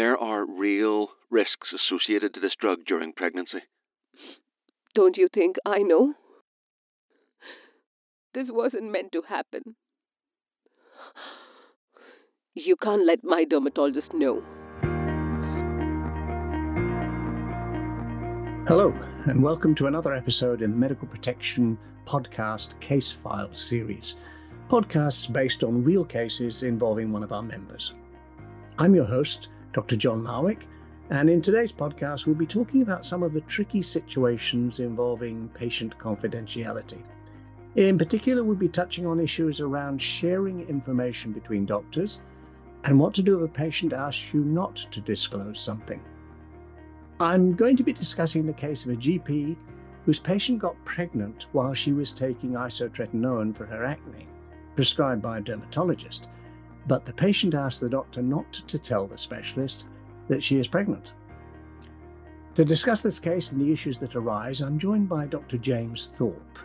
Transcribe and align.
there 0.00 0.16
are 0.16 0.46
real 0.46 1.08
risks 1.30 1.68
associated 1.74 2.32
to 2.32 2.40
this 2.40 2.54
drug 2.58 2.78
during 2.86 3.12
pregnancy. 3.12 3.58
Don't 4.94 5.18
you 5.18 5.28
think 5.28 5.56
I 5.66 5.80
know? 5.80 6.14
This 8.32 8.46
wasn't 8.48 8.90
meant 8.90 9.12
to 9.12 9.20
happen. 9.28 9.60
You 12.54 12.76
can't 12.82 13.04
let 13.04 13.18
my 13.22 13.44
dermatologist 13.44 14.14
know. 14.14 14.42
Hello, 18.66 18.94
and 19.26 19.42
welcome 19.42 19.74
to 19.74 19.86
another 19.86 20.14
episode 20.14 20.62
in 20.62 20.70
the 20.70 20.78
Medical 20.78 21.08
Protection 21.08 21.76
Podcast 22.06 22.80
Case 22.80 23.12
File 23.12 23.52
series. 23.52 24.16
Podcasts 24.70 25.30
based 25.30 25.62
on 25.62 25.84
real 25.84 26.06
cases 26.06 26.62
involving 26.62 27.12
one 27.12 27.22
of 27.22 27.32
our 27.32 27.42
members. 27.42 27.92
I'm 28.78 28.94
your 28.94 29.04
host, 29.04 29.50
Dr. 29.72 29.96
John 29.96 30.22
Marwick, 30.22 30.64
and 31.10 31.28
in 31.28 31.42
today's 31.42 31.72
podcast, 31.72 32.26
we'll 32.26 32.36
be 32.36 32.46
talking 32.46 32.82
about 32.82 33.06
some 33.06 33.22
of 33.22 33.32
the 33.32 33.40
tricky 33.42 33.82
situations 33.82 34.80
involving 34.80 35.48
patient 35.54 35.96
confidentiality. 35.98 37.02
In 37.76 37.98
particular, 37.98 38.42
we'll 38.42 38.56
be 38.56 38.68
touching 38.68 39.06
on 39.06 39.20
issues 39.20 39.60
around 39.60 40.02
sharing 40.02 40.68
information 40.68 41.32
between 41.32 41.66
doctors 41.66 42.20
and 42.84 42.98
what 42.98 43.14
to 43.14 43.22
do 43.22 43.42
if 43.42 43.50
a 43.50 43.52
patient 43.52 43.92
asks 43.92 44.32
you 44.34 44.42
not 44.44 44.76
to 44.76 45.00
disclose 45.00 45.60
something. 45.60 46.00
I'm 47.20 47.54
going 47.54 47.76
to 47.76 47.84
be 47.84 47.92
discussing 47.92 48.46
the 48.46 48.52
case 48.52 48.84
of 48.84 48.92
a 48.92 48.96
GP 48.96 49.56
whose 50.04 50.18
patient 50.18 50.58
got 50.58 50.82
pregnant 50.84 51.46
while 51.52 51.74
she 51.74 51.92
was 51.92 52.12
taking 52.12 52.52
isotretinoin 52.52 53.54
for 53.54 53.66
her 53.66 53.84
acne, 53.84 54.26
prescribed 54.74 55.22
by 55.22 55.38
a 55.38 55.40
dermatologist, 55.40 56.28
but 56.86 57.04
the 57.04 57.12
patient 57.12 57.54
asked 57.54 57.80
the 57.80 57.88
doctor 57.88 58.22
not 58.22 58.52
to 58.52 58.78
tell 58.78 59.06
the 59.06 59.18
specialist 59.18 59.86
that 60.28 60.42
she 60.42 60.58
is 60.58 60.68
pregnant. 60.68 61.14
To 62.54 62.64
discuss 62.64 63.02
this 63.02 63.18
case 63.18 63.52
and 63.52 63.60
the 63.60 63.72
issues 63.72 63.98
that 63.98 64.16
arise, 64.16 64.60
I'm 64.60 64.78
joined 64.78 65.08
by 65.08 65.26
Dr. 65.26 65.56
James 65.56 66.10
Thorpe. 66.16 66.58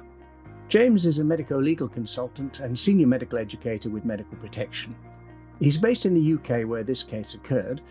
James 0.67 1.05
is 1.05 1.19
a 1.19 1.23
medico 1.23 1.59
legal 1.59 1.87
consultant 1.87 2.59
and 2.59 2.77
senior 2.77 3.05
medical 3.05 3.37
educator 3.37 3.89
with 3.89 4.03
Medical 4.03 4.35
Protection. 4.37 4.95
He's 5.59 5.77
based 5.77 6.05
in 6.05 6.13
the 6.13 6.33
UK 6.33 6.67
where 6.67 6.83
this 6.83 7.03
case 7.03 7.35
occurred, 7.35 7.81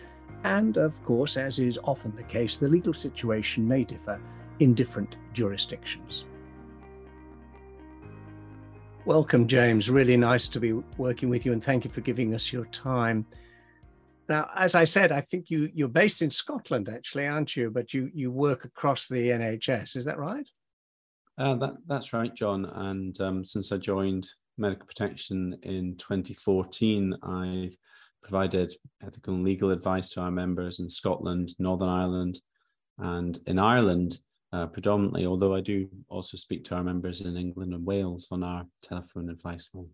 and 0.43 0.77
of 0.77 1.03
course, 1.05 1.37
as 1.37 1.59
is 1.59 1.79
often 1.85 2.15
the 2.17 2.25
case, 2.25 2.57
the 2.57 2.69
legal 2.69 2.93
situation 2.93 3.67
may 3.67 3.85
differ 3.85 4.21
in 4.59 4.75
different 4.75 5.17
jurisdictions. 5.33 6.27
Welcome, 9.07 9.47
James. 9.47 9.91
Really 9.91 10.17
nice 10.17 10.49
to 10.49 10.59
be 10.59 10.73
working 10.97 11.29
with 11.29 11.45
you, 11.45 11.53
and 11.53 11.63
thank 11.63 11.85
you 11.85 11.91
for 11.91 12.01
giving 12.01 12.35
us 12.35 12.51
your 12.51 12.65
time. 12.67 13.27
Now, 14.31 14.49
as 14.57 14.75
I 14.75 14.85
said, 14.85 15.13
I 15.13 15.21
think 15.21 15.51
you 15.51 15.71
you're 15.75 15.89
based 15.89 16.23
in 16.23 16.31
Scotland, 16.31 16.89
actually, 16.89 17.27
aren't 17.27 17.55
you? 17.55 17.71
But 17.71 17.93
you 17.93 18.11
you 18.15 18.31
work 18.31 18.65
across 18.65 19.07
the 19.07 19.29
NHS. 19.29 19.97
Is 19.97 20.07
that 20.07 20.19
right? 20.19 20.49
Uh, 21.37 21.55
that 21.57 21.75
that's 21.87 22.15
right, 22.15 22.35
John. 22.35 22.65
And 22.65 23.21
um, 23.21 23.45
since 23.45 23.73
I 23.73 23.77
joined 23.77 24.27
Medical 24.57 24.87
Protection 24.87 25.59
in 25.63 25.97
2014, 25.99 27.15
I've 27.23 27.77
provided 28.23 28.73
ethical 29.07 29.35
and 29.35 29.45
legal 29.45 29.71
advice 29.71 30.09
to 30.11 30.23
our 30.23 30.31
members 30.31 30.81
in 30.81 30.89
Scotland, 30.89 31.55
Northern 31.59 31.91
Ireland, 31.91 32.41
and 32.97 33.39
in 33.47 33.59
Ireland 33.59 34.19
uh, 34.55 34.67
predominantly. 34.67 35.27
Although 35.27 35.55
I 35.55 35.61
do 35.61 35.89
also 36.09 36.37
speak 36.37 36.65
to 36.67 36.77
our 36.77 36.85
members 36.85 37.21
in 37.21 37.37
England 37.37 37.75
and 37.75 37.85
Wales 37.85 38.29
on 38.31 38.45
our 38.45 38.67
telephone 38.83 39.29
advice 39.29 39.71
line. 39.75 39.91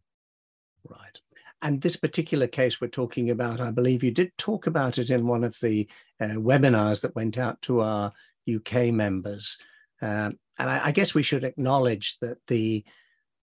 Right. 0.86 1.18
And 1.62 1.80
this 1.80 1.96
particular 1.96 2.46
case 2.46 2.80
we're 2.80 2.88
talking 2.88 3.30
about, 3.30 3.60
I 3.60 3.70
believe 3.70 4.04
you 4.04 4.10
did 4.10 4.36
talk 4.36 4.66
about 4.66 4.98
it 4.98 5.10
in 5.10 5.26
one 5.26 5.44
of 5.44 5.56
the 5.60 5.88
uh, 6.20 6.36
webinars 6.36 7.00
that 7.00 7.14
went 7.14 7.38
out 7.38 7.60
to 7.62 7.80
our 7.80 8.12
UK 8.54 8.92
members. 8.92 9.58
Um, 10.02 10.38
and 10.58 10.70
I, 10.70 10.86
I, 10.86 10.92
guess 10.92 11.14
we 11.14 11.22
should 11.22 11.44
acknowledge 11.44 12.18
that 12.20 12.38
the 12.46 12.84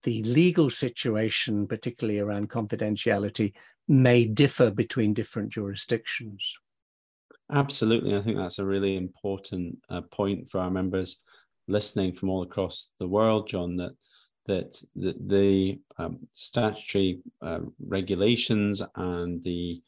the 0.03 0.23
legal 0.23 0.69
situation, 0.69 1.67
particularly 1.67 2.19
around 2.19 2.49
confidentiality, 2.49 3.53
may 3.87 4.25
differ 4.25 4.71
between 4.71 5.13
different 5.13 5.49
jurisdictions. 5.49 6.55
Absolutely, 7.51 8.15
I 8.15 8.21
think 8.21 8.37
that's 8.37 8.59
a 8.59 8.65
really 8.65 8.97
important 8.97 9.77
uh, 9.89 10.01
point 10.01 10.49
for 10.49 10.59
our 10.59 10.69
members 10.69 11.21
listening 11.67 12.11
from 12.11 12.29
all 12.29 12.43
across 12.43 12.89
the 12.99 13.07
world, 13.07 13.47
John. 13.47 13.77
That 13.77 13.91
that 14.47 14.81
the, 14.95 15.15
the 15.25 15.79
um, 15.97 16.19
statutory 16.33 17.19
uh, 17.41 17.59
regulations 17.85 18.81
and 18.95 19.43
the 19.43 19.81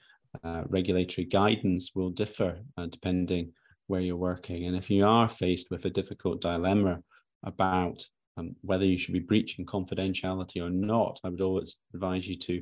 uh, 0.43 0.63
regulatory 0.67 1.25
guidance 1.25 1.91
will 1.95 2.09
differ 2.09 2.59
uh, 2.77 2.85
depending 2.87 3.53
where 3.87 4.01
you're 4.01 4.17
working. 4.17 4.65
And 4.65 4.75
if 4.75 4.89
you 4.89 5.05
are 5.05 5.27
faced 5.29 5.71
with 5.71 5.85
a 5.85 5.89
difficult 5.89 6.41
dilemma 6.41 6.99
about 7.43 8.05
um, 8.37 8.55
whether 8.61 8.85
you 8.85 8.97
should 8.97 9.13
be 9.13 9.19
breaching 9.19 9.65
confidentiality 9.65 10.61
or 10.61 10.69
not, 10.69 11.19
I 11.23 11.29
would 11.29 11.41
always 11.41 11.77
advise 11.93 12.27
you 12.27 12.37
to 12.39 12.61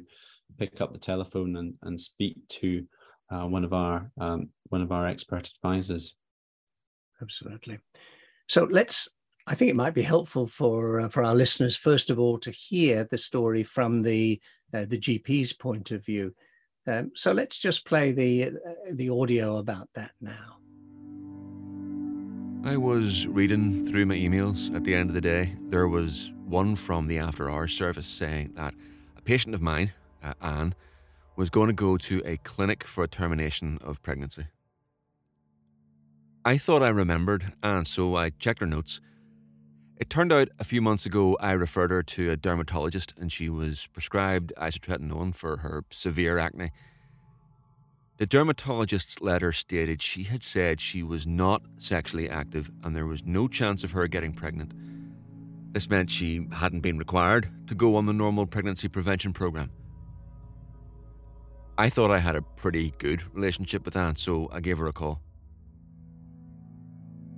pick 0.58 0.81
up 0.81 0.94
the 0.94 1.00
telephone 1.00 1.56
and, 1.58 1.74
and 1.81 2.00
speak 2.00 2.38
to 2.50 2.85
uh, 3.29 3.45
one 3.45 3.63
of 3.63 3.73
our 3.73 4.11
um, 4.19 4.49
one 4.69 4.81
of 4.81 4.91
our 4.91 5.07
expert 5.07 5.49
advisors. 5.57 6.15
Absolutely. 7.21 7.79
So 8.47 8.67
let's 8.69 9.09
I 9.47 9.55
think 9.55 9.71
it 9.71 9.75
might 9.75 9.93
be 9.93 10.01
helpful 10.01 10.45
for 10.45 10.99
uh, 11.01 11.09
for 11.09 11.23
our 11.23 11.35
listeners, 11.35 11.75
first 11.75 12.09
of 12.09 12.19
all, 12.19 12.37
to 12.39 12.51
hear 12.51 13.07
the 13.09 13.17
story 13.17 13.63
from 13.63 14.03
the 14.03 14.41
uh, 14.73 14.85
the 14.87 14.99
GP's 14.99 15.53
point 15.53 15.91
of 15.91 16.05
view. 16.05 16.35
Um, 16.85 17.11
so 17.16 17.31
let's 17.31 17.57
just 17.57 17.85
play 17.85 18.11
the 18.11 18.47
uh, 18.47 18.49
the 18.91 19.09
audio 19.09 19.57
about 19.57 19.89
that 19.95 20.11
now. 20.21 20.57
I 22.66 22.75
was 22.75 23.27
reading 23.27 23.85
through 23.85 24.07
my 24.07 24.16
emails 24.16 24.75
at 24.75 24.83
the 24.83 24.93
end 24.93 25.09
of 25.09 25.13
the 25.13 25.21
day. 25.21 25.53
There 25.69 25.87
was 25.87 26.33
one 26.45 26.75
from 26.75 27.07
the 27.07 27.17
after 27.19 27.49
hours 27.49 27.71
service 27.71 28.07
saying 28.07 28.53
that 28.55 28.73
a 29.16 29.21
patient 29.21 29.55
of 29.55 29.61
mine, 29.61 29.93
uh, 30.21 30.33
Anne, 30.41 30.73
was 31.37 31.49
going 31.49 31.67
to 31.67 31.73
go 31.73 31.95
to 31.95 32.21
a 32.25 32.35
clinic 32.35 32.83
for 32.83 33.05
a 33.05 33.07
termination 33.07 33.77
of 33.81 34.01
pregnancy. 34.01 34.47
I 36.43 36.57
thought 36.57 36.83
I 36.83 36.89
remembered, 36.89 37.53
and 37.63 37.87
so 37.87 38.17
I 38.17 38.31
checked 38.31 38.59
her 38.59 38.65
notes 38.65 38.99
it 39.99 40.11
turned 40.11 40.31
out 40.31 40.49
a 40.59 40.63
few 40.63 40.79
months 40.79 41.07
ago 41.07 41.35
I 41.39 41.53
referred 41.53 41.89
her 41.89 42.03
to 42.03 42.29
a 42.29 42.37
dermatologist 42.37 43.15
and 43.17 43.31
she 43.31 43.49
was 43.49 43.87
prescribed 43.87 44.53
isotretinoin 44.55 45.33
for 45.33 45.57
her 45.57 45.83
severe 45.89 46.37
acne. 46.37 46.69
The 48.17 48.27
dermatologist's 48.27 49.21
letter 49.21 49.51
stated 49.51 50.03
she 50.03 50.23
had 50.23 50.43
said 50.43 50.79
she 50.79 51.01
was 51.01 51.25
not 51.25 51.63
sexually 51.77 52.29
active 52.29 52.69
and 52.83 52.95
there 52.95 53.07
was 53.07 53.25
no 53.25 53.47
chance 53.47 53.83
of 53.83 53.91
her 53.91 54.07
getting 54.07 54.33
pregnant. 54.33 54.73
This 55.73 55.89
meant 55.89 56.11
she 56.11 56.47
hadn't 56.51 56.81
been 56.81 56.99
required 56.99 57.49
to 57.65 57.73
go 57.73 57.95
on 57.95 58.05
the 58.05 58.13
normal 58.13 58.45
pregnancy 58.45 58.87
prevention 58.87 59.33
program. 59.33 59.71
I 61.79 61.89
thought 61.89 62.09
I 62.09 62.17
had 62.17 62.35
a 62.35 62.41
pretty 62.41 62.91
good 62.97 63.21
relationship 63.35 63.85
with 63.85 63.95
Anne, 63.95 64.15
so 64.15 64.49
I 64.51 64.61
gave 64.61 64.79
her 64.79 64.88
a 64.88 64.93
call. 64.93 65.21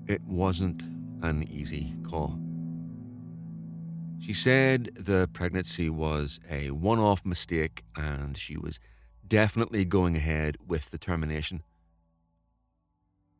It 0.07 0.21
wasn't 0.23 0.81
an 1.21 1.43
easy 1.51 1.93
call. 2.03 2.39
She 4.19 4.31
said 4.31 4.91
the 4.95 5.29
pregnancy 5.33 5.89
was 5.89 6.39
a 6.49 6.71
one 6.71 6.99
off 6.99 7.25
mistake 7.25 7.83
and 7.97 8.37
she 8.37 8.55
was 8.55 8.79
definitely 9.27 9.83
going 9.83 10.15
ahead 10.15 10.55
with 10.65 10.91
the 10.91 10.97
termination. 10.97 11.61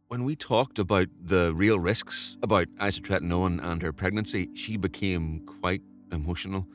When 0.10 0.26
we 0.26 0.36
talked 0.36 0.80
about 0.80 1.08
the 1.22 1.54
real 1.54 1.80
risks 1.80 2.36
about 2.44 2.68
isotretinoin 2.76 3.64
and 3.64 3.82
her 3.82 3.94
pregnancy, 3.94 4.50
she 4.54 4.76
became 4.76 5.46
quite 5.46 5.82
emotional. 6.12 6.68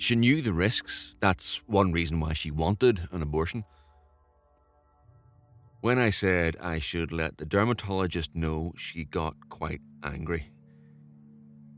She 0.00 0.16
knew 0.16 0.40
the 0.40 0.54
risks. 0.54 1.14
That's 1.20 1.58
one 1.66 1.92
reason 1.92 2.20
why 2.20 2.32
she 2.32 2.50
wanted 2.50 3.06
an 3.12 3.20
abortion. 3.20 3.66
When 5.82 5.98
I 5.98 6.08
said 6.08 6.56
I 6.58 6.78
should 6.78 7.12
let 7.12 7.36
the 7.36 7.44
dermatologist 7.44 8.34
know, 8.34 8.72
she 8.78 9.04
got 9.04 9.34
quite 9.50 9.82
angry. 10.02 10.52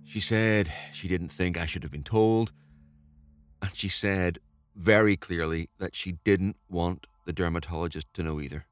She 0.04 0.20
said 0.20 0.72
she 0.92 1.08
didn't 1.08 1.32
think 1.32 1.58
I 1.58 1.66
should 1.66 1.82
have 1.82 1.90
been 1.90 2.04
told, 2.04 2.52
and 3.60 3.74
she 3.74 3.88
said 3.88 4.38
very 4.76 5.16
clearly 5.16 5.68
that 5.80 5.96
she 5.96 6.12
didn't 6.22 6.54
want 6.68 7.08
the 7.26 7.32
dermatologist 7.32 8.06
to 8.14 8.22
know 8.22 8.40
either. 8.40 8.66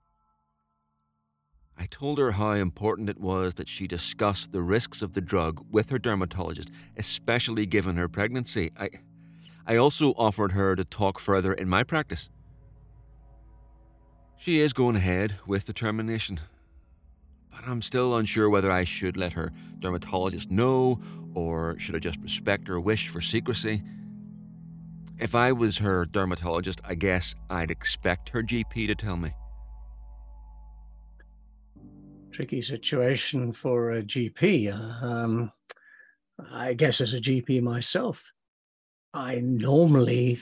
I 1.77 1.87
told 1.87 2.19
her 2.19 2.33
how 2.33 2.53
important 2.53 3.11
it 3.11 3.19
was 3.19 3.55
that 3.55 3.69
she 3.69 3.89
discuss 3.89 4.47
the 4.47 4.63
risks 4.63 5.03
of 5.03 5.15
the 5.15 5.21
drug 5.21 5.67
with 5.73 5.91
her 5.91 5.99
dermatologist, 5.99 6.71
especially 6.97 7.67
given 7.67 7.97
her 7.97 8.09
pregnancy. 8.09 8.71
I, 8.79 8.91
I 9.71 9.77
also 9.77 10.15
offered 10.15 10.51
her 10.51 10.75
to 10.75 10.85
talk 10.85 11.21
further 11.21 11.53
in 11.53 11.69
my 11.69 11.85
practice. 11.85 12.29
She 14.37 14.59
is 14.59 14.73
going 14.73 14.97
ahead 14.97 15.37
with 15.47 15.67
the 15.67 15.73
termination, 15.73 16.41
but 17.53 17.61
I'm 17.69 17.81
still 17.81 18.17
unsure 18.17 18.51
whether 18.51 18.73
I 18.73 18.83
should 18.83 19.17
let 19.17 19.35
her 19.35 19.53
dermatologist 19.79 20.51
know 20.51 21.01
or 21.35 21.79
should 21.79 21.95
I 21.95 22.01
just 22.01 22.19
respect 22.21 22.67
her 22.67 22.81
wish 22.81 23.11
for 23.11 23.21
secrecy. 23.21 23.81
If 25.21 25.37
I 25.37 25.53
was 25.53 25.79
her 25.79 26.05
dermatologist, 26.05 26.81
I 26.85 26.97
guess 26.97 27.37
I'd 27.49 27.71
expect 27.71 28.31
her 28.31 28.43
GP 28.43 28.89
to 28.89 28.97
tell 28.97 29.17
me. 29.17 29.31
tricky 32.33 32.61
situation 32.61 33.53
for 33.53 33.93
a 33.93 34.03
GP. 34.03 34.73
Um, 35.01 35.53
I 36.51 36.75
guess 36.75 37.01
as 37.01 37.15
a 37.15 37.21
GP 37.21 37.63
myself, 37.63 38.33
I 39.13 39.41
normally 39.41 40.39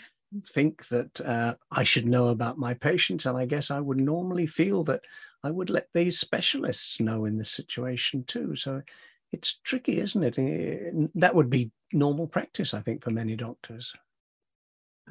think 0.46 0.88
that 0.88 1.20
uh, 1.20 1.54
I 1.70 1.84
should 1.84 2.06
know 2.06 2.28
about 2.28 2.58
my 2.58 2.74
patients, 2.74 3.26
and 3.26 3.36
I 3.36 3.46
guess 3.46 3.70
I 3.70 3.80
would 3.80 3.98
normally 3.98 4.46
feel 4.46 4.84
that 4.84 5.00
I 5.42 5.50
would 5.50 5.70
let 5.70 5.88
these 5.94 6.18
specialists 6.18 7.00
know 7.00 7.24
in 7.24 7.38
this 7.38 7.50
situation 7.50 8.24
too. 8.24 8.56
So 8.56 8.82
it's 9.32 9.58
tricky, 9.64 10.00
isn't 10.00 10.22
it? 10.22 10.38
Eh, 10.38 11.06
that 11.14 11.34
would 11.34 11.50
be 11.50 11.70
normal 11.92 12.26
practice, 12.26 12.74
I 12.74 12.80
think, 12.80 13.02
for 13.02 13.10
many 13.10 13.36
doctors. 13.36 13.92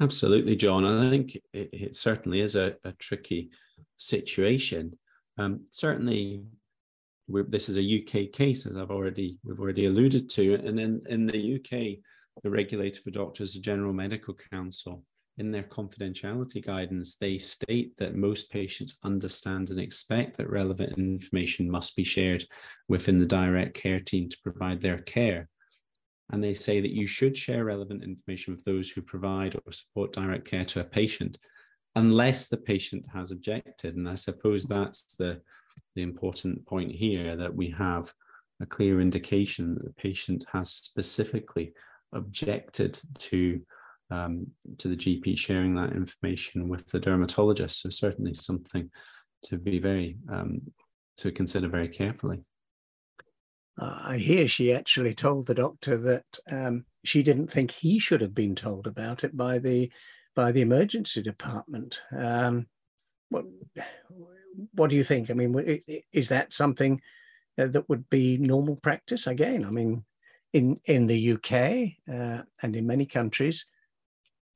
Absolutely, 0.00 0.54
John. 0.54 0.84
I 0.84 1.10
think 1.10 1.36
it, 1.52 1.70
it 1.72 1.96
certainly 1.96 2.40
is 2.40 2.54
a, 2.54 2.76
a 2.84 2.92
tricky 2.92 3.50
situation. 3.96 4.96
Um, 5.38 5.66
certainly, 5.72 6.42
this 7.28 7.68
is 7.68 7.76
a 7.76 7.80
UK 8.02 8.32
case, 8.32 8.66
as 8.66 8.76
I've 8.76 8.90
already 8.90 9.38
we've 9.44 9.60
already 9.60 9.86
alluded 9.86 10.30
to, 10.30 10.54
and 10.54 10.78
in 10.78 11.02
in 11.08 11.26
the 11.26 11.56
UK, 11.56 11.98
the 12.42 12.50
regulator 12.50 13.00
for 13.02 13.10
doctors, 13.10 13.54
the 13.54 13.60
General 13.60 13.92
Medical 13.92 14.34
Council, 14.50 15.02
in 15.38 15.52
their 15.52 15.62
confidentiality 15.62 16.64
guidance, 16.64 17.14
they 17.14 17.38
state 17.38 17.96
that 17.98 18.16
most 18.16 18.50
patients 18.50 18.98
understand 19.04 19.70
and 19.70 19.78
expect 19.78 20.36
that 20.36 20.50
relevant 20.50 20.98
information 20.98 21.70
must 21.70 21.94
be 21.94 22.04
shared 22.04 22.44
within 22.88 23.18
the 23.18 23.26
direct 23.26 23.74
care 23.74 24.00
team 24.00 24.28
to 24.28 24.36
provide 24.42 24.80
their 24.80 24.98
care. 24.98 25.48
And 26.30 26.42
they 26.42 26.54
say 26.54 26.80
that 26.80 26.90
you 26.90 27.06
should 27.06 27.36
share 27.36 27.64
relevant 27.64 28.02
information 28.02 28.52
with 28.52 28.64
those 28.64 28.90
who 28.90 29.00
provide 29.00 29.54
or 29.64 29.72
support 29.72 30.12
direct 30.12 30.44
care 30.44 30.64
to 30.66 30.80
a 30.80 30.84
patient, 30.84 31.38
unless 31.94 32.48
the 32.48 32.56
patient 32.56 33.06
has 33.14 33.30
objected. 33.30 33.96
And 33.96 34.08
I 34.08 34.16
suppose 34.16 34.64
that's 34.64 35.14
the, 35.14 35.40
the 35.94 36.02
important 36.02 36.66
point 36.66 36.90
here 36.90 37.36
that 37.36 37.54
we 37.54 37.70
have 37.70 38.12
a 38.60 38.66
clear 38.66 39.00
indication 39.00 39.74
that 39.74 39.84
the 39.84 39.94
patient 39.94 40.44
has 40.52 40.70
specifically 40.70 41.72
objected 42.12 43.00
to 43.18 43.60
um, 44.10 44.46
to 44.78 44.88
the 44.88 44.96
GP 44.96 45.36
sharing 45.36 45.74
that 45.74 45.92
information 45.92 46.68
with 46.68 46.86
the 46.88 46.98
dermatologist. 46.98 47.82
So 47.82 47.90
certainly 47.90 48.32
something 48.34 48.90
to 49.44 49.58
be 49.58 49.78
very 49.78 50.16
um, 50.32 50.62
to 51.18 51.30
consider 51.30 51.68
very 51.68 51.88
carefully. 51.88 52.40
Uh, 53.80 53.98
I 54.02 54.16
hear 54.16 54.48
she 54.48 54.72
actually 54.72 55.14
told 55.14 55.46
the 55.46 55.54
doctor 55.54 55.96
that 55.98 56.24
um, 56.50 56.84
she 57.04 57.22
didn't 57.22 57.52
think 57.52 57.70
he 57.70 57.98
should 57.98 58.20
have 58.20 58.34
been 58.34 58.54
told 58.54 58.86
about 58.86 59.24
it 59.24 59.36
by 59.36 59.58
the 59.58 59.90
by 60.34 60.52
the 60.52 60.62
emergency 60.62 61.22
department. 61.22 62.00
Um, 62.16 62.66
what 63.28 63.44
what 64.74 64.90
do 64.90 64.96
you 64.96 65.04
think? 65.04 65.30
I 65.30 65.34
mean, 65.34 65.80
is 66.12 66.28
that 66.28 66.52
something 66.52 67.00
uh, 67.58 67.66
that 67.68 67.88
would 67.88 68.08
be 68.10 68.36
normal 68.38 68.76
practice? 68.76 69.26
Again, 69.26 69.64
I 69.64 69.70
mean, 69.70 70.04
in 70.52 70.80
in 70.84 71.06
the 71.06 71.32
UK 71.32 71.52
uh, 72.12 72.42
and 72.62 72.76
in 72.76 72.86
many 72.86 73.06
countries, 73.06 73.66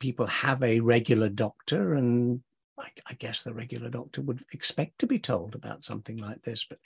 people 0.00 0.26
have 0.26 0.62
a 0.62 0.80
regular 0.80 1.28
doctor, 1.28 1.94
and 1.94 2.42
I, 2.78 2.88
I, 3.06 3.14
guess 3.14 3.42
the 3.42 3.54
regular 3.54 3.88
doctor 3.88 4.22
would 4.22 4.44
expect 4.52 4.98
to 4.98 5.06
be 5.06 5.18
told 5.18 5.54
about 5.54 5.84
something 5.84 6.16
like 6.16 6.42
this. 6.42 6.64
But 6.68 6.78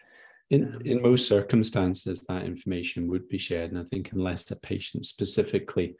in 0.50 0.75
um, 0.75 0.82
in 0.85 1.03
most 1.03 1.29
circumstances, 1.29 2.25
that 2.29 2.44
information 2.44 3.08
would 3.08 3.29
be 3.29 3.38
shared, 3.38 3.70
and 3.70 3.81
I 3.81 3.85
think 3.85 4.12
unless 4.12 4.50
a 4.50 4.56
patient 4.56 5.05
specifically 5.05 5.97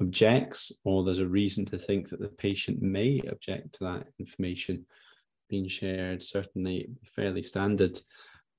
objects 0.00 0.72
or 0.84 1.04
there's 1.04 1.18
a 1.18 1.28
reason 1.28 1.66
to 1.66 1.78
think 1.78 2.08
that 2.08 2.20
the 2.20 2.28
patient 2.28 2.80
may 2.80 3.20
object 3.28 3.74
to 3.74 3.84
that 3.84 4.06
information 4.18 4.86
being 5.50 5.68
shared, 5.68 6.22
certainly 6.22 6.88
fairly 7.04 7.42
standard. 7.42 8.00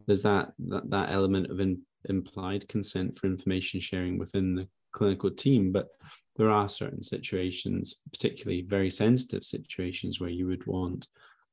There's 0.05 0.21
that 0.23 0.53
that, 0.67 0.89
that 0.89 1.11
element 1.11 1.49
of 1.49 1.59
in, 1.59 1.81
implied 2.05 2.67
consent 2.67 3.17
for 3.17 3.27
information 3.27 3.79
sharing 3.79 4.17
within 4.17 4.55
the 4.55 4.67
clinical 4.91 5.31
team, 5.31 5.71
but 5.71 5.87
there 6.35 6.51
are 6.51 6.69
certain 6.69 7.03
situations, 7.03 7.97
particularly 8.11 8.61
very 8.61 8.89
sensitive 8.89 9.43
situations, 9.43 10.19
where 10.19 10.29
you 10.29 10.47
would 10.47 10.65
want 10.67 11.07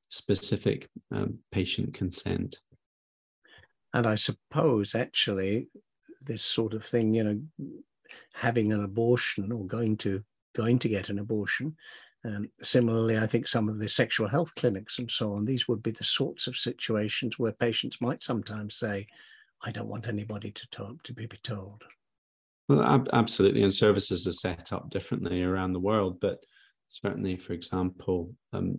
specific 0.08 0.88
um, 1.12 1.38
patient 1.52 1.94
consent. 1.94 2.60
And 3.94 4.06
I 4.06 4.16
suppose 4.16 4.94
actually 4.94 5.68
this 6.22 6.42
sort 6.42 6.74
of 6.74 6.84
thing, 6.84 7.14
you 7.14 7.24
know, 7.24 7.40
having 8.34 8.72
an 8.72 8.84
abortion 8.84 9.52
or 9.52 9.64
going 9.66 9.96
to 9.98 10.22
going 10.54 10.78
to 10.80 10.88
get 10.88 11.08
an 11.08 11.18
abortion. 11.18 11.76
Um, 12.24 12.50
similarly, 12.62 13.16
I 13.16 13.26
think 13.26 13.46
some 13.46 13.68
of 13.68 13.78
the 13.78 13.88
sexual 13.88 14.28
health 14.28 14.54
clinics 14.56 14.98
and 14.98 15.10
so 15.10 15.34
on, 15.34 15.44
these 15.44 15.68
would 15.68 15.82
be 15.82 15.92
the 15.92 16.04
sorts 16.04 16.46
of 16.46 16.56
situations 16.56 17.38
where 17.38 17.52
patients 17.52 18.00
might 18.00 18.22
sometimes 18.22 18.74
say, 18.74 19.06
I 19.64 19.70
don't 19.70 19.88
want 19.88 20.06
anybody 20.06 20.50
to, 20.50 20.70
talk, 20.70 21.02
to 21.05 21.12
be 21.12 21.26
told. 21.43 21.82
Well, 22.69 22.82
ab- 22.82 23.08
absolutely. 23.12 23.62
And 23.62 23.72
services 23.72 24.26
are 24.26 24.32
set 24.32 24.72
up 24.72 24.90
differently 24.90 25.43
around 25.43 25.72
the 25.72 25.81
world. 25.81 26.20
But 26.20 26.38
certainly, 26.88 27.37
for 27.37 27.55
example, 27.55 28.34
um, 28.52 28.78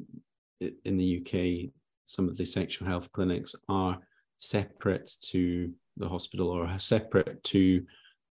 in 0.60 0.98
the 0.98 1.22
UK, 1.22 1.72
some 2.06 2.28
of 2.28 2.38
the 2.38 2.46
sexual 2.46 2.88
health 2.88 3.12
clinics 3.12 3.56
are 3.68 4.00
separate 4.38 5.12
to 5.22 5.72
the 5.98 6.08
hospital 6.08 6.50
or 6.50 6.78
separate 6.80 7.44
to 7.44 7.84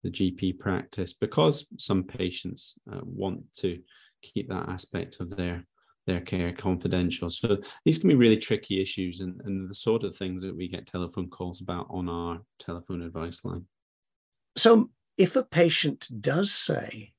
the 0.03 0.11
GP 0.11 0.59
practice 0.59 1.13
because 1.13 1.65
some 1.77 2.03
patients 2.03 2.75
uh, 2.91 3.01
want 3.03 3.41
to 3.55 3.79
keep 4.21 4.49
that 4.49 4.69
aspect 4.69 5.17
of 5.19 5.35
their 5.35 5.65
their 6.05 6.21
care 6.21 6.53
confidential. 6.53 7.29
So 7.29 7.57
these 7.83 7.97
can 7.97 8.09
be 8.09 8.15
really 8.15 8.37
tricky 8.37 8.81
issues 8.81 9.19
and, 9.19 9.41
and 9.45 9.69
the 9.69 9.75
sort 9.75 10.03
of 10.03 10.15
things 10.15 10.41
that 10.43 10.55
we 10.55 10.67
get 10.67 10.85
telephone 10.85 11.29
calls 11.29 11.61
about 11.61 11.87
on 11.89 12.07
our 12.09 12.41
telephone 12.59 13.01
advice 13.01 13.43
line. 13.43 13.65
So 14.55 14.91
if 15.17 15.35
a 15.35 15.43
patient 15.43 16.07
does 16.21 16.53
say, 16.53 17.13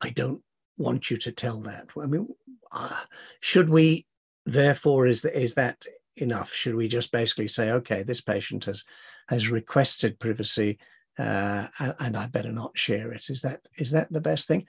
I 0.00 0.10
don't 0.10 0.42
want 0.76 1.10
you 1.10 1.16
to 1.18 1.32
tell 1.32 1.60
that, 1.62 1.88
I 2.00 2.06
mean, 2.06 2.28
uh, 2.72 3.04
should 3.40 3.68
we, 3.68 4.06
therefore, 4.46 5.06
is, 5.06 5.22
the, 5.22 5.38
is 5.38 5.54
that 5.54 5.84
enough? 6.16 6.52
Should 6.52 6.76
we 6.76 6.88
just 6.88 7.12
basically 7.12 7.48
say, 7.48 7.70
okay, 7.72 8.02
this 8.02 8.20
patient 8.20 8.64
has, 8.64 8.84
has 9.28 9.50
requested 9.50 10.18
privacy 10.18 10.78
uh, 11.18 11.66
and, 11.78 11.94
and 11.98 12.16
I 12.16 12.26
better 12.26 12.52
not 12.52 12.78
share 12.78 13.12
it? 13.12 13.28
Is 13.28 13.42
that, 13.42 13.62
is 13.76 13.90
that 13.90 14.12
the 14.12 14.20
best 14.20 14.48
thing? 14.48 14.66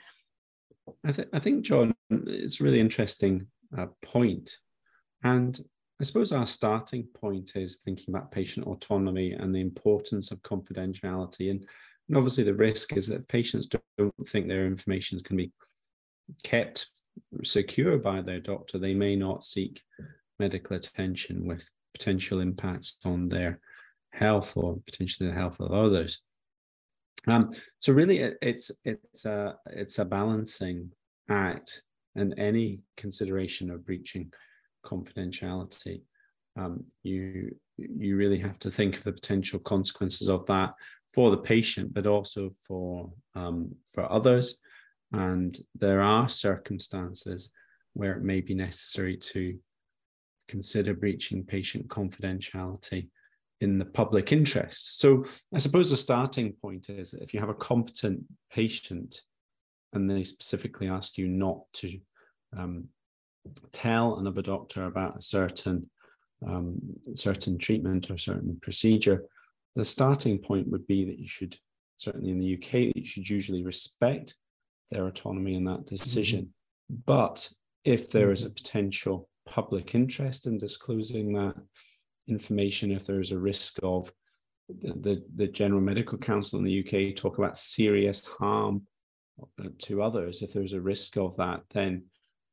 I, 1.05 1.11
th- 1.11 1.29
I 1.33 1.39
think, 1.39 1.63
John, 1.63 1.93
it's 2.09 2.59
a 2.59 2.63
really 2.63 2.79
interesting 2.79 3.47
uh, 3.77 3.87
point. 4.01 4.57
And 5.23 5.59
I 6.01 6.03
suppose 6.05 6.31
our 6.31 6.47
starting 6.47 7.07
point 7.13 7.55
is 7.55 7.77
thinking 7.77 8.13
about 8.13 8.31
patient 8.31 8.67
autonomy 8.67 9.33
and 9.33 9.53
the 9.53 9.61
importance 9.61 10.31
of 10.31 10.41
confidentiality. 10.41 11.51
And 11.51 11.65
and 12.07 12.17
obviously, 12.17 12.43
the 12.43 12.55
risk 12.55 12.97
is 12.97 13.05
that 13.07 13.27
patients 13.27 13.67
don't 13.67 14.27
think 14.27 14.47
their 14.47 14.65
information 14.65 15.19
can 15.19 15.37
be 15.37 15.51
kept 16.43 16.87
secure 17.43 17.97
by 17.97 18.21
their 18.21 18.39
doctor, 18.39 18.77
they 18.77 18.93
may 18.93 19.15
not 19.15 19.43
seek 19.43 19.83
medical 20.39 20.75
attention 20.75 21.45
with 21.45 21.69
potential 21.93 22.39
impacts 22.39 22.97
on 23.03 23.29
their 23.29 23.59
health 24.11 24.53
or 24.55 24.79
potentially 24.85 25.29
the 25.29 25.35
health 25.35 25.59
of 25.59 25.71
others. 25.71 26.21
Um, 27.27 27.51
so 27.79 27.93
really, 27.93 28.19
it, 28.19 28.37
it's 28.41 28.71
it's 28.83 29.25
a 29.25 29.55
it's 29.67 29.99
a 29.99 30.05
balancing 30.05 30.91
act, 31.29 31.83
and 32.15 32.33
any 32.37 32.81
consideration 32.97 33.69
of 33.69 33.85
breaching 33.85 34.31
confidentiality, 34.85 36.01
um, 36.57 36.85
you 37.03 37.55
you 37.77 38.15
really 38.15 38.39
have 38.39 38.59
to 38.59 38.71
think 38.71 38.97
of 38.97 39.03
the 39.03 39.13
potential 39.13 39.59
consequences 39.59 40.29
of 40.29 40.45
that 40.47 40.73
for 41.13 41.31
the 41.31 41.37
patient, 41.37 41.93
but 41.93 42.07
also 42.07 42.51
for 42.67 43.11
um, 43.35 43.75
for 43.93 44.11
others. 44.11 44.57
And 45.11 45.57
there 45.75 46.01
are 46.01 46.29
circumstances 46.29 47.49
where 47.93 48.13
it 48.13 48.23
may 48.23 48.41
be 48.41 48.53
necessary 48.53 49.17
to 49.17 49.57
consider 50.47 50.93
breaching 50.93 51.43
patient 51.43 51.87
confidentiality 51.87 53.09
in 53.61 53.77
the 53.77 53.85
public 53.85 54.31
interest. 54.31 54.99
So 54.99 55.25
I 55.53 55.57
suppose 55.57 55.89
the 55.89 55.97
starting 55.97 56.53
point 56.61 56.89
is 56.89 57.13
if 57.13 57.33
you 57.33 57.39
have 57.39 57.49
a 57.49 57.53
competent 57.53 58.23
patient 58.51 59.21
and 59.93 60.09
they 60.09 60.23
specifically 60.23 60.87
ask 60.87 61.17
you 61.17 61.27
not 61.27 61.61
to 61.73 61.99
um, 62.57 62.85
tell 63.71 64.17
another 64.17 64.41
doctor 64.41 64.85
about 64.85 65.17
a 65.17 65.21
certain 65.21 65.89
um, 66.47 66.79
certain 67.15 67.57
treatment 67.57 68.09
or 68.09 68.17
certain 68.17 68.57
procedure, 68.61 69.25
the 69.75 69.83
starting 69.83 70.37
point 70.37 70.69
would 70.69 70.87
be 70.87 71.03
that 71.05 71.19
you 71.19 71.27
should, 71.27 71.57
certainly 71.97 72.29
in 72.29 72.39
the 72.39 72.55
UK, 72.55 72.95
you 72.95 73.03
should 73.03 73.29
usually 73.29 73.61
respect 73.61 74.35
their 74.89 75.05
autonomy 75.05 75.55
in 75.55 75.65
that 75.65 75.85
decision. 75.85 76.43
Mm-hmm. 76.43 77.01
But 77.05 77.49
if 77.83 78.09
there 78.09 78.31
is 78.31 78.43
a 78.43 78.45
mm-hmm. 78.45 78.53
potential 78.53 79.29
public 79.45 79.95
interest 79.95 80.47
in 80.47 80.57
disclosing 80.57 81.33
that 81.33 81.55
information, 82.29 82.91
if 82.91 83.05
there 83.05 83.19
is 83.19 83.31
a 83.31 83.39
risk 83.39 83.79
of 83.83 84.11
the, 84.67 84.93
the, 84.93 85.23
the 85.35 85.47
General 85.47 85.81
Medical 85.81 86.17
Council 86.17 86.59
in 86.59 86.65
the 86.65 86.79
UK 86.79 87.15
talk 87.15 87.37
about 87.37 87.57
serious 87.57 88.25
harm 88.25 88.85
uh, 89.41 89.69
to 89.79 90.01
others, 90.01 90.41
if 90.41 90.53
there's 90.53 90.73
a 90.73 90.81
risk 90.81 91.17
of 91.17 91.35
that, 91.37 91.61
then 91.73 92.03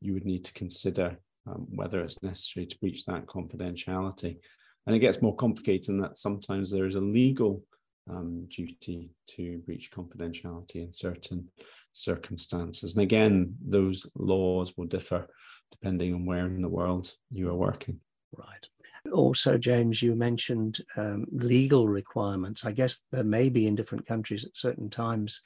you 0.00 0.14
would 0.14 0.24
need 0.24 0.44
to 0.44 0.52
consider 0.52 1.18
um, 1.46 1.66
whether 1.70 2.00
it's 2.00 2.22
necessary 2.22 2.66
to 2.66 2.78
breach 2.78 3.04
that 3.04 3.26
confidentiality. 3.26 4.38
and 4.86 4.96
it 4.96 5.00
gets 5.00 5.22
more 5.22 5.36
complicated 5.36 5.90
in 5.90 6.00
that 6.00 6.18
sometimes 6.18 6.70
there 6.70 6.86
is 6.86 6.94
a 6.94 7.00
legal 7.00 7.62
um, 8.08 8.46
duty 8.50 9.10
to 9.28 9.58
breach 9.58 9.90
confidentiality 9.90 10.76
in 10.76 10.92
certain 10.92 11.48
circumstances. 11.92 12.94
And 12.94 13.02
again, 13.02 13.56
those 13.64 14.08
laws 14.14 14.74
will 14.76 14.86
differ 14.86 15.26
depending 15.72 16.14
on 16.14 16.26
where 16.26 16.46
in 16.46 16.62
the 16.62 16.68
world 16.68 17.12
you 17.32 17.48
are 17.48 17.54
working. 17.54 18.00
Right. 18.36 18.66
Also, 19.12 19.58
James, 19.58 20.02
you 20.02 20.14
mentioned 20.14 20.80
um, 20.96 21.26
legal 21.30 21.88
requirements. 21.88 22.64
I 22.64 22.72
guess 22.72 23.00
there 23.12 23.24
may 23.24 23.48
be 23.48 23.66
in 23.66 23.74
different 23.74 24.06
countries 24.06 24.44
at 24.44 24.56
certain 24.56 24.90
times 24.90 25.40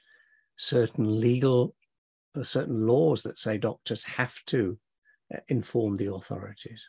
certain 0.56 1.20
legal, 1.20 1.74
or 2.36 2.42
uh, 2.42 2.44
certain 2.44 2.86
laws 2.86 3.22
that 3.22 3.38
say 3.38 3.58
doctors 3.58 4.04
have 4.04 4.34
to 4.46 4.78
uh, 5.34 5.38
inform 5.48 5.96
the 5.96 6.12
authorities. 6.12 6.86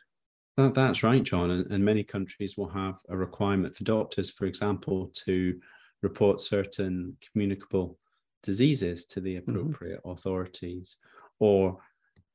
That, 0.56 0.74
that's 0.74 1.02
right, 1.02 1.22
John. 1.22 1.50
And, 1.50 1.70
and 1.72 1.84
many 1.84 2.04
countries 2.04 2.56
will 2.56 2.68
have 2.68 2.96
a 3.08 3.16
requirement 3.16 3.74
for 3.74 3.84
doctors, 3.84 4.30
for 4.30 4.44
example, 4.44 5.10
to 5.24 5.58
report 6.02 6.40
certain 6.40 7.16
communicable 7.32 7.98
diseases 8.42 9.06
to 9.06 9.20
the 9.20 9.36
mm-hmm. 9.36 9.50
appropriate 9.50 10.00
mm-hmm. 10.00 10.10
authorities. 10.10 10.96
Or, 11.38 11.78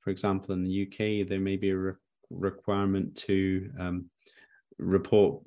for 0.02 0.10
example, 0.10 0.54
in 0.54 0.64
the 0.64 0.88
UK, 0.88 1.28
there 1.28 1.40
may 1.40 1.56
be 1.56 1.70
a 1.70 1.78
re- 1.78 1.94
requirement 2.30 3.16
to 3.16 3.70
um, 3.80 4.06
report 4.78 5.42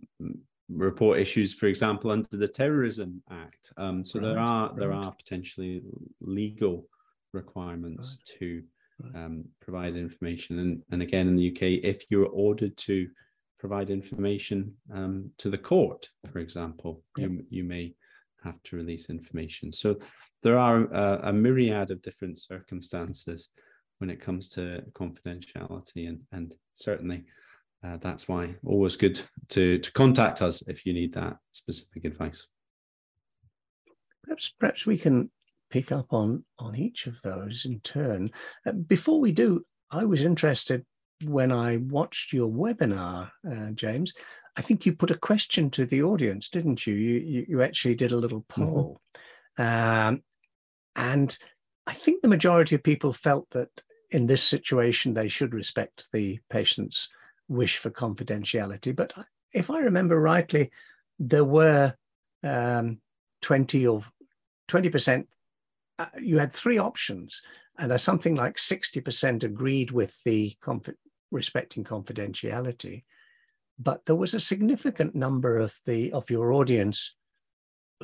report 0.68 1.18
issues, 1.18 1.52
for 1.52 1.66
example, 1.66 2.10
under 2.10 2.28
the 2.36 2.48
Terrorism 2.48 3.22
Act. 3.30 3.72
Um, 3.76 4.04
so 4.04 4.18
right, 4.18 4.26
there 4.26 4.38
are 4.38 4.68
right. 4.68 4.76
there 4.76 4.92
are 4.92 5.12
potentially 5.12 5.82
legal 6.20 6.86
requirements 7.32 8.18
right. 8.20 8.38
to 8.38 8.62
um, 9.14 9.44
provide 9.60 9.96
information. 9.96 10.58
And, 10.58 10.82
and 10.90 11.02
again, 11.02 11.28
in 11.28 11.36
the 11.36 11.50
UK, 11.50 11.84
if 11.84 12.04
you're 12.10 12.26
ordered 12.26 12.76
to 12.78 13.08
provide 13.58 13.90
information 13.90 14.74
um, 14.92 15.30
to 15.38 15.50
the 15.50 15.58
court, 15.58 16.08
for 16.32 16.38
example, 16.38 17.02
you, 17.16 17.44
you 17.50 17.64
may 17.64 17.94
have 18.42 18.62
to 18.64 18.76
release 18.76 19.10
information. 19.10 19.72
So 19.72 19.96
there 20.42 20.58
are 20.58 20.84
a, 20.84 21.28
a, 21.28 21.32
myriad 21.32 21.90
of 21.90 22.00
different 22.00 22.40
circumstances 22.40 23.50
when 23.98 24.08
it 24.08 24.20
comes 24.20 24.48
to 24.48 24.82
confidentiality, 24.92 26.08
and, 26.08 26.20
and 26.32 26.54
certainly 26.74 27.24
uh, 27.84 27.96
that's 28.00 28.28
why 28.28 28.54
always 28.64 28.96
good 28.96 29.20
to, 29.48 29.78
to 29.78 29.92
contact 29.92 30.42
us 30.42 30.62
if 30.68 30.84
you 30.84 30.92
need 30.92 31.14
that 31.14 31.36
specific 31.50 32.04
advice. 32.04 32.46
Perhaps, 34.24 34.52
perhaps 34.58 34.86
we 34.86 34.98
can 34.98 35.30
pick 35.70 35.92
up 35.92 36.12
on 36.12 36.44
on 36.58 36.76
each 36.76 37.06
of 37.06 37.22
those 37.22 37.64
in 37.64 37.80
turn. 37.80 38.30
Uh, 38.66 38.72
before 38.72 39.20
we 39.20 39.32
do, 39.32 39.64
I 39.90 40.04
was 40.04 40.24
interested 40.24 40.84
when 41.24 41.52
I 41.52 41.78
watched 41.78 42.32
your 42.32 42.48
webinar, 42.48 43.30
uh, 43.50 43.70
James. 43.72 44.12
I 44.56 44.62
think 44.62 44.84
you 44.84 44.94
put 44.94 45.10
a 45.10 45.16
question 45.16 45.70
to 45.70 45.86
the 45.86 46.02
audience, 46.02 46.48
didn't 46.48 46.86
you? 46.86 46.94
You 46.94 47.14
you, 47.18 47.46
you 47.48 47.62
actually 47.62 47.94
did 47.94 48.12
a 48.12 48.16
little 48.16 48.42
mm-hmm. 48.42 48.64
poll, 48.64 49.00
mm-hmm. 49.58 50.08
um, 50.08 50.22
and 50.96 51.36
I 51.86 51.94
think 51.94 52.20
the 52.20 52.28
majority 52.28 52.74
of 52.74 52.82
people 52.82 53.12
felt 53.12 53.48
that 53.50 53.70
in 54.10 54.26
this 54.26 54.42
situation 54.42 55.14
they 55.14 55.28
should 55.28 55.54
respect 55.54 56.08
the 56.12 56.40
patient's 56.50 57.08
wish 57.50 57.76
for 57.78 57.90
confidentiality. 57.90 58.94
But 58.94 59.12
if 59.52 59.70
I 59.70 59.80
remember 59.80 60.18
rightly, 60.18 60.70
there 61.18 61.44
were 61.44 61.94
um, 62.42 63.00
20 63.42 63.86
or 63.86 64.02
20% 64.68 65.26
uh, 66.00 66.06
you 66.18 66.38
had 66.38 66.50
three 66.50 66.78
options, 66.78 67.42
and 67.78 68.00
something 68.00 68.34
like 68.34 68.56
60% 68.56 69.44
agreed 69.44 69.90
with 69.90 70.18
the 70.24 70.56
conf- 70.62 70.96
respecting 71.30 71.84
confidentiality. 71.84 73.04
But 73.78 74.06
there 74.06 74.16
was 74.16 74.32
a 74.32 74.40
significant 74.40 75.14
number 75.14 75.58
of 75.58 75.78
the 75.84 76.12
of 76.12 76.30
your 76.30 76.52
audience 76.52 77.14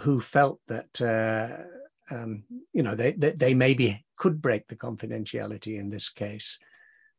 who 0.01 0.21
felt 0.21 0.61
that 0.69 1.01
uh, 1.01 2.15
um, 2.15 2.45
you 2.75 2.83
know 2.83 2.95
they, 2.95 3.13
they 3.13 3.33
they 3.33 3.55
maybe 3.55 4.05
could 4.19 4.43
break 4.43 4.69
the 4.69 4.77
confidentiality 4.77 5.79
in 5.79 5.89
this 5.89 6.11
case. 6.11 6.59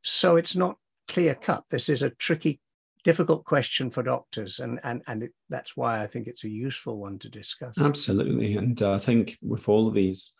So 0.04 0.36
it's 0.36 0.56
not 0.56 0.78
clear 1.08 1.36
cut. 1.36 1.64
This 1.70 1.90
is 1.90 2.04
a 2.04 2.10
tricky, 2.12 2.60
difficult 3.04 3.46
question 3.46 3.90
for 3.90 4.04
doctors, 4.04 4.60
and 4.60 4.80
and 4.84 5.02
and 5.08 5.24
it, 5.24 5.32
that's 5.50 5.78
why 5.78 6.04
I 6.04 6.08
think 6.08 6.28
it's 6.28 6.44
a 6.44 6.50
useful 6.50 6.98
one 6.98 7.20
to 7.20 7.30
discuss. 7.30 7.78
Absolutely, 7.80 8.58
and 8.58 8.82
uh, 8.82 8.94
I 8.94 9.00
think 9.00 9.38
with 9.42 9.70
all 9.70 9.88
of 9.88 9.94
these 9.94 10.34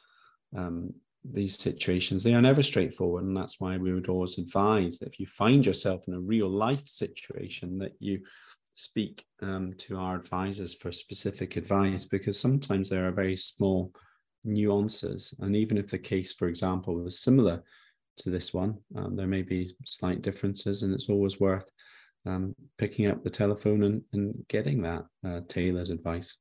um, 0.56 0.94
these 1.34 1.58
situations, 1.58 2.24
they 2.24 2.34
are 2.34 2.42
never 2.42 2.64
straightforward. 2.64 3.24
And 3.24 3.36
that's 3.36 3.60
why 3.60 3.78
we 3.78 3.94
would 3.94 4.10
always 4.10 4.38
advise 4.38 5.00
that 5.00 5.10
if 5.10 5.20
you 5.20 5.28
find 5.28 5.66
yourself 5.66 6.04
in 6.08 6.14
a 6.14 6.20
real 6.20 6.50
life 6.50 6.88
situation, 6.88 7.80
that 7.80 7.94
you 8.00 8.22
speak 8.74 9.26
um, 9.42 9.74
to 9.78 9.98
our 9.98 10.16
advisors 10.16 10.74
for 10.74 10.92
specific 10.92 11.56
advice, 11.56 12.06
because 12.06 12.40
sometimes 12.40 12.90
there 12.90 13.08
are 13.08 13.12
very 13.12 13.36
small 13.36 13.92
nuances. 14.44 15.34
And 15.40 15.56
even 15.56 15.78
if 15.78 15.90
the 15.90 15.98
case, 15.98 16.34
for 16.34 16.48
example, 16.48 16.96
was 16.96 17.20
similar 17.20 17.64
to 18.18 18.30
this 18.30 18.54
one, 18.54 18.78
um, 18.96 19.16
there 19.16 19.28
may 19.28 19.42
be 19.42 19.76
slight 19.86 20.22
differences, 20.22 20.84
and 20.84 20.94
it's 20.94 21.10
always 21.10 21.40
worth 21.40 21.66
um, 22.26 22.56
picking 22.78 23.08
up 23.08 23.24
the 23.24 23.30
telephone 23.30 23.84
and, 23.84 24.02
and 24.14 24.46
getting 24.48 24.82
that 24.82 25.06
uh, 25.26 25.42
tailored 25.48 25.90
advice. 25.90 26.38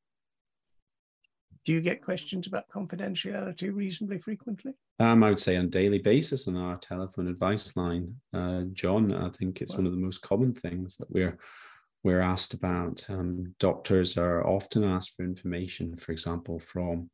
Do 1.64 1.72
you 1.72 1.80
get 1.80 2.02
questions 2.02 2.46
about 2.46 2.68
confidentiality 2.68 3.74
reasonably 3.74 4.18
frequently? 4.18 4.74
Um, 5.00 5.24
I 5.24 5.30
would 5.30 5.38
say 5.38 5.56
on 5.56 5.66
a 5.66 5.68
daily 5.68 5.98
basis 5.98 6.46
on 6.46 6.56
our 6.56 6.76
telephone 6.76 7.26
advice 7.26 7.76
line, 7.76 8.14
uh, 8.32 8.62
John. 8.72 9.12
I 9.12 9.30
think 9.30 9.60
it's 9.60 9.74
wow. 9.74 9.78
one 9.78 9.86
of 9.86 9.92
the 9.92 9.98
most 9.98 10.22
common 10.22 10.54
things 10.54 10.96
that 10.96 11.10
we're 11.10 11.36
we're 12.04 12.20
asked 12.20 12.54
about. 12.54 13.04
Um, 13.08 13.56
doctors 13.58 14.16
are 14.16 14.46
often 14.46 14.84
asked 14.84 15.14
for 15.16 15.24
information, 15.24 15.96
for 15.96 16.12
example, 16.12 16.60
from 16.60 17.10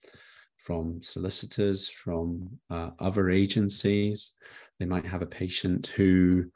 from 0.63 1.03
solicitors, 1.03 1.89
from 1.89 2.59
uh, 2.71 2.91
other 2.99 3.31
agencies. 3.31 4.35
They 4.79 4.87
might 4.87 5.07
have 5.07 5.23
a 5.23 5.27
patient 5.27 5.89
who 5.89 6.47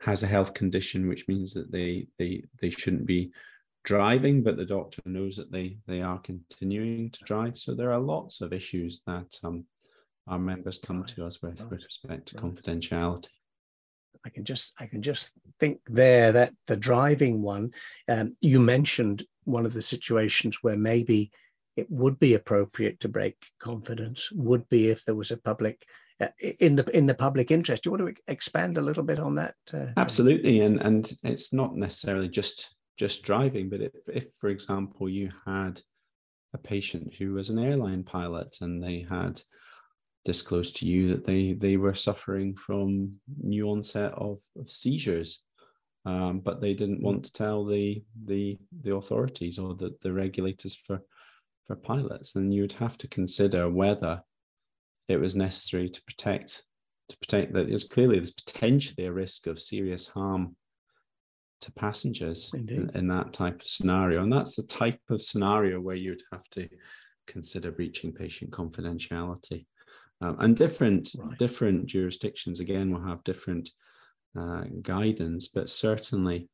has 0.00 0.22
a 0.22 0.26
health 0.26 0.54
condition, 0.54 1.08
which 1.08 1.28
means 1.28 1.54
that 1.54 1.72
they 1.72 2.08
they 2.18 2.44
they 2.60 2.70
shouldn't 2.70 3.06
be 3.06 3.30
driving, 3.84 4.42
but 4.42 4.56
the 4.56 4.64
doctor 4.64 5.00
knows 5.06 5.36
that 5.36 5.52
they 5.52 5.78
they 5.86 6.02
are 6.02 6.18
continuing 6.18 7.10
to 7.10 7.24
drive. 7.24 7.56
So 7.56 7.74
there 7.74 7.92
are 7.92 8.00
lots 8.00 8.40
of 8.40 8.52
issues 8.52 9.02
that 9.06 9.38
um, 9.44 9.64
our 10.26 10.38
members 10.38 10.78
come 10.78 11.04
to 11.04 11.26
us 11.26 11.40
with 11.40 11.60
with 11.70 11.84
respect 11.84 12.28
to 12.28 12.36
confidentiality. 12.36 13.28
I 14.26 14.30
can 14.30 14.44
just 14.44 14.72
I 14.80 14.86
can 14.86 15.02
just 15.02 15.32
think 15.60 15.80
there 15.86 16.32
that 16.32 16.52
the 16.66 16.76
driving 16.76 17.42
one, 17.42 17.72
um, 18.08 18.36
you 18.40 18.60
mentioned 18.60 19.24
one 19.44 19.66
of 19.66 19.74
the 19.74 19.82
situations 19.82 20.58
where 20.62 20.76
maybe 20.76 21.30
it 21.76 21.90
would 21.90 22.18
be 22.18 22.34
appropriate 22.34 23.00
to 23.00 23.08
break 23.08 23.36
confidence 23.58 24.30
would 24.32 24.68
be 24.68 24.88
if 24.88 25.04
there 25.04 25.14
was 25.14 25.30
a 25.30 25.36
public 25.36 25.84
uh, 26.20 26.28
in 26.60 26.76
the 26.76 26.96
in 26.96 27.06
the 27.06 27.14
public 27.14 27.50
interest. 27.50 27.82
Do 27.82 27.88
you 27.88 27.96
want 27.96 28.16
to 28.16 28.22
expand 28.32 28.78
a 28.78 28.82
little 28.82 29.02
bit 29.02 29.18
on 29.18 29.34
that? 29.34 29.54
Uh, 29.72 29.86
Absolutely, 29.96 30.60
and 30.60 30.80
and 30.80 31.12
it's 31.24 31.52
not 31.52 31.76
necessarily 31.76 32.28
just 32.28 32.74
just 32.96 33.24
driving, 33.24 33.68
but 33.68 33.80
if, 33.80 33.92
if, 34.06 34.28
for 34.40 34.48
example, 34.48 35.08
you 35.08 35.30
had 35.44 35.80
a 36.52 36.58
patient 36.58 37.12
who 37.14 37.32
was 37.32 37.50
an 37.50 37.58
airline 37.58 38.04
pilot 38.04 38.56
and 38.60 38.80
they 38.80 39.04
had 39.10 39.40
disclosed 40.24 40.76
to 40.76 40.86
you 40.86 41.08
that 41.08 41.24
they 41.24 41.52
they 41.52 41.76
were 41.76 41.94
suffering 41.94 42.54
from 42.54 43.14
new 43.42 43.68
onset 43.68 44.12
of, 44.12 44.38
of 44.56 44.70
seizures, 44.70 45.42
um, 46.06 46.40
but 46.40 46.60
they 46.60 46.74
didn't 46.74 47.02
want 47.02 47.24
to 47.24 47.32
tell 47.32 47.64
the 47.64 48.02
the 48.24 48.56
the 48.82 48.94
authorities 48.94 49.58
or 49.58 49.74
the, 49.74 49.94
the 50.02 50.12
regulators 50.12 50.76
for 50.76 51.02
for 51.66 51.76
pilots, 51.76 52.32
then 52.32 52.52
you 52.52 52.62
would 52.62 52.72
have 52.72 52.98
to 52.98 53.08
consider 53.08 53.68
whether 53.68 54.22
it 55.08 55.16
was 55.16 55.34
necessary 55.34 55.88
to 55.88 56.02
protect 56.04 56.64
to 57.08 57.18
protect 57.18 57.52
that. 57.52 57.68
There's 57.68 57.84
clearly 57.84 58.16
there's 58.16 58.30
potentially 58.30 59.06
a 59.06 59.12
risk 59.12 59.46
of 59.46 59.60
serious 59.60 60.08
harm 60.08 60.56
to 61.60 61.72
passengers 61.72 62.50
in, 62.54 62.90
in, 62.94 63.08
that 63.08 63.32
type 63.32 63.60
of 63.60 63.66
scenario. 63.66 64.22
And 64.22 64.32
that's 64.32 64.56
the 64.56 64.62
type 64.62 65.00
of 65.08 65.22
scenario 65.22 65.80
where 65.80 65.96
you'd 65.96 66.22
have 66.32 66.48
to 66.50 66.68
consider 67.26 67.70
breaching 67.70 68.12
patient 68.12 68.50
confidentiality. 68.50 69.66
Um, 70.20 70.36
and 70.40 70.56
different 70.56 71.10
right. 71.18 71.38
different 71.38 71.86
jurisdictions 71.86 72.60
again 72.60 72.92
will 72.92 73.06
have 73.06 73.24
different 73.24 73.70
uh, 74.38 74.64
guidance, 74.82 75.48
but 75.48 75.70
certainly 75.70 76.48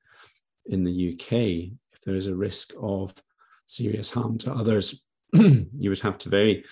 in 0.67 0.85
the 0.85 1.12
UK, 1.12 1.33
if 1.93 2.00
there 2.05 2.17
is 2.17 2.26
a 2.26 2.35
risk 2.35 2.73
of 2.81 3.14
serious 3.71 4.11
harm 4.11 4.37
to 4.39 4.53
others, 4.53 5.03
you 5.33 5.89
would 5.89 6.00
have 6.00 6.19
to 6.19 6.29
very 6.29 6.65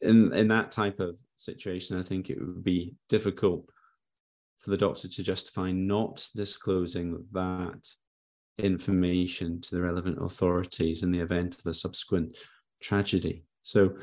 in 0.00 0.32
in 0.32 0.48
that 0.48 0.70
type 0.70 1.00
of 1.00 1.16
situation. 1.36 1.98
I 1.98 2.02
think 2.02 2.30
it 2.30 2.38
would 2.38 2.64
be 2.64 2.94
difficult 3.08 3.68
for 4.58 4.70
the 4.70 4.76
doctor 4.76 5.08
to 5.08 5.22
justify 5.22 5.70
not 5.72 6.26
disclosing 6.34 7.24
that 7.32 7.88
information 8.58 9.60
to 9.60 9.74
the 9.74 9.82
relevant 9.82 10.22
authorities 10.22 11.02
in 11.02 11.10
the 11.10 11.20
event 11.20 11.58
of 11.58 11.66
a 11.66 11.74
subsequent 11.74 12.36
tragedy. 12.80 13.44
So 13.62 13.96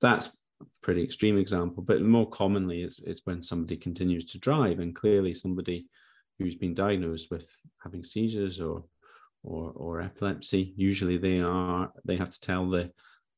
that's 0.00 0.28
a 0.62 0.64
pretty 0.80 1.02
extreme 1.02 1.38
example, 1.38 1.82
but 1.82 2.00
more 2.00 2.28
commonly 2.28 2.82
it's, 2.82 3.00
it's 3.00 3.22
when 3.24 3.42
somebody 3.42 3.76
continues 3.76 4.24
to 4.26 4.38
drive 4.38 4.78
and 4.78 4.94
clearly 4.94 5.34
somebody 5.34 5.86
who's 6.38 6.54
been 6.54 6.72
diagnosed 6.72 7.30
with 7.30 7.50
having 7.82 8.04
seizures 8.04 8.60
or 8.60 8.84
or, 9.42 9.72
or 9.74 10.00
epilepsy, 10.00 10.74
usually 10.76 11.18
they 11.18 11.40
are 11.40 11.92
they 12.04 12.16
have 12.16 12.30
to 12.30 12.40
tell 12.40 12.68
the 12.68 12.90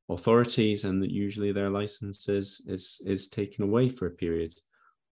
authorities, 0.08 0.84
and 0.84 1.02
that 1.02 1.10
usually 1.10 1.52
their 1.52 1.70
license 1.70 2.28
is, 2.28 2.62
is 2.66 3.00
is 3.06 3.28
taken 3.28 3.64
away 3.64 3.88
for 3.88 4.06
a 4.06 4.10
period 4.10 4.54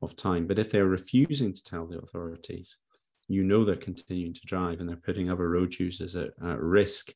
of 0.01 0.15
time. 0.15 0.47
But 0.47 0.59
if 0.59 0.71
they're 0.71 0.85
refusing 0.85 1.53
to 1.53 1.63
tell 1.63 1.87
the 1.87 1.99
authorities, 1.99 2.77
you 3.27 3.43
know 3.43 3.63
they're 3.63 3.75
continuing 3.75 4.33
to 4.33 4.45
drive 4.45 4.79
and 4.79 4.89
they're 4.89 4.97
putting 4.97 5.29
other 5.29 5.49
road 5.49 5.77
users 5.79 6.15
at, 6.15 6.31
at 6.45 6.59
risk. 6.59 7.11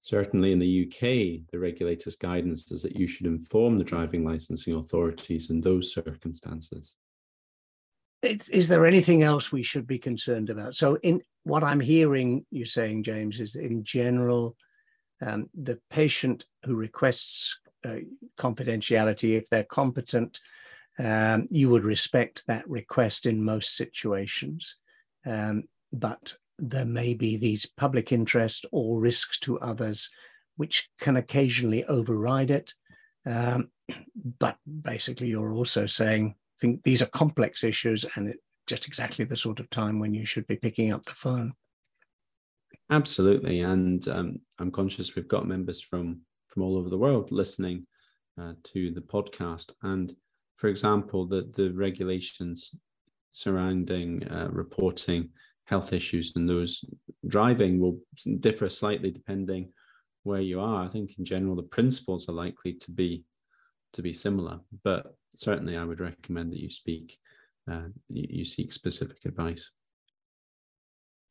Certainly 0.00 0.52
in 0.52 0.58
the 0.58 0.86
UK, 0.86 1.50
the 1.50 1.58
regulator's 1.58 2.16
guidance 2.16 2.70
is 2.70 2.82
that 2.82 2.96
you 2.96 3.06
should 3.06 3.26
inform 3.26 3.78
the 3.78 3.84
driving 3.84 4.24
licensing 4.24 4.74
authorities 4.74 5.50
in 5.50 5.60
those 5.60 5.92
circumstances. 5.92 6.94
Is 8.50 8.68
there 8.68 8.86
anything 8.86 9.22
else 9.22 9.52
we 9.52 9.62
should 9.62 9.86
be 9.86 9.98
concerned 9.98 10.50
about? 10.50 10.74
So, 10.74 10.96
in 10.96 11.22
what 11.44 11.64
I'm 11.64 11.80
hearing 11.80 12.44
you 12.50 12.64
saying, 12.64 13.04
James, 13.04 13.40
is 13.40 13.56
in 13.56 13.84
general, 13.84 14.56
um, 15.24 15.48
the 15.54 15.78
patient 15.90 16.44
who 16.64 16.74
requests 16.74 17.58
uh, 17.84 17.96
confidentiality, 18.38 19.36
if 19.36 19.48
they're 19.48 19.64
competent, 19.64 20.40
um, 20.98 21.46
you 21.50 21.68
would 21.70 21.84
respect 21.84 22.44
that 22.46 22.68
request 22.68 23.26
in 23.26 23.44
most 23.44 23.76
situations. 23.76 24.76
Um, 25.24 25.64
but 25.92 26.36
there 26.58 26.86
may 26.86 27.14
be 27.14 27.36
these 27.36 27.66
public 27.66 28.12
interest 28.12 28.66
or 28.72 28.98
risks 29.00 29.38
to 29.40 29.60
others 29.60 30.10
which 30.56 30.88
can 30.98 31.16
occasionally 31.16 31.84
override 31.84 32.50
it. 32.50 32.74
Um, 33.24 33.70
but 34.38 34.56
basically, 34.66 35.28
you're 35.28 35.52
also 35.52 35.86
saying, 35.86 36.34
think 36.60 36.82
these 36.82 37.02
are 37.02 37.06
complex 37.06 37.64
issues 37.64 38.04
and 38.14 38.28
it, 38.28 38.38
just 38.66 38.86
exactly 38.86 39.24
the 39.24 39.36
sort 39.36 39.60
of 39.60 39.70
time 39.70 40.00
when 40.00 40.14
you 40.14 40.24
should 40.24 40.46
be 40.46 40.56
picking 40.56 40.92
up 40.92 41.04
the 41.04 41.12
phone. 41.12 41.54
Absolutely, 42.90 43.60
and 43.60 44.06
um, 44.08 44.40
I'm 44.58 44.70
conscious 44.70 45.14
we've 45.14 45.28
got 45.28 45.46
members 45.46 45.80
from 45.80 46.20
from 46.48 46.62
all 46.62 46.76
over 46.76 46.88
the 46.88 46.98
world 46.98 47.30
listening 47.30 47.86
uh, 48.40 48.52
to 48.64 48.90
the 48.92 49.00
podcast, 49.00 49.72
and 49.82 50.12
for 50.56 50.68
example, 50.68 51.26
the, 51.26 51.50
the 51.54 51.70
regulations 51.70 52.74
surrounding 53.30 54.26
uh, 54.28 54.48
reporting 54.50 55.28
health 55.64 55.92
issues 55.92 56.32
and 56.36 56.48
those 56.48 56.84
driving 57.26 57.78
will 57.78 57.98
differ 58.40 58.68
slightly 58.68 59.10
depending 59.10 59.72
where 60.22 60.40
you 60.40 60.60
are. 60.60 60.84
I 60.84 60.88
think 60.88 61.18
in 61.18 61.24
general 61.24 61.56
the 61.56 61.62
principles 61.62 62.28
are 62.28 62.32
likely 62.32 62.72
to 62.74 62.90
be 62.90 63.24
to 63.92 64.02
be 64.02 64.12
similar, 64.12 64.60
but 64.84 65.16
certainly 65.34 65.76
I 65.76 65.84
would 65.84 66.00
recommend 66.00 66.52
that 66.52 66.60
you 66.60 66.70
speak 66.70 67.18
uh, 67.70 67.88
you, 68.08 68.26
you 68.28 68.44
seek 68.44 68.72
specific 68.72 69.24
advice. 69.24 69.70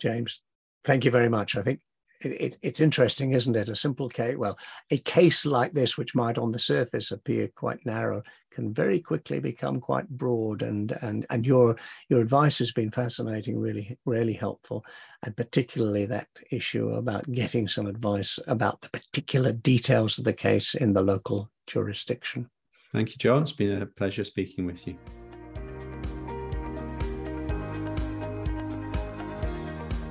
James, 0.02 0.42
thank 0.84 1.06
you 1.06 1.12
very 1.12 1.30
much. 1.30 1.56
I 1.56 1.62
think 1.62 1.80
it, 2.22 2.42
it, 2.42 2.58
it's 2.62 2.80
interesting, 2.80 3.32
isn't 3.32 3.56
it? 3.56 3.70
A 3.70 3.76
simple 3.76 4.10
case, 4.10 4.38
well, 4.38 4.58
a 4.92 4.98
case 4.98 5.46
like 5.46 5.74
this, 5.74 5.98
which 5.98 6.16
might 6.16 6.38
on 6.38 6.52
the 6.52 6.60
surface 6.60 7.12
appear 7.12 7.50
quite 7.56 7.86
narrow, 7.86 8.24
can 8.52 8.74
very 8.74 9.00
quickly 9.00 9.40
become 9.40 9.80
quite 9.80 10.08
broad. 10.10 10.62
And 10.62 10.98
and 11.02 11.26
and 11.30 11.46
your 11.46 11.78
your 12.10 12.22
advice 12.22 12.58
has 12.60 12.72
been 12.72 12.92
fascinating, 12.92 13.60
really, 13.60 13.98
really 14.06 14.34
helpful, 14.34 14.86
and 15.24 15.36
particularly 15.36 16.06
that 16.06 16.28
issue 16.52 16.90
about 16.92 17.32
getting 17.32 17.68
some 17.68 17.88
advice 17.88 18.40
about 18.48 18.82
the 18.82 18.90
particular 18.90 19.52
details 19.52 20.18
of 20.18 20.24
the 20.24 20.34
case 20.34 20.76
in 20.76 20.94
the 20.94 21.02
local 21.04 21.50
jurisdiction. 21.68 22.50
Thank 22.92 23.10
you, 23.10 23.18
John. 23.18 23.44
It's 23.44 23.52
been 23.52 23.82
a 23.82 23.86
pleasure 23.86 24.24
speaking 24.24 24.66
with 24.66 24.88
you. 24.88 24.98